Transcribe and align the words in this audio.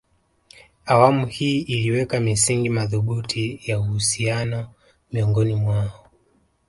Awamu 0.85 1.25
hii 1.27 1.61
iliweka 1.61 2.19
misingi 2.19 2.69
madhubuti 2.69 3.61
ya 3.65 3.79
uhusiano 3.79 4.71
miongoni 5.11 5.55
mwao 5.55 6.09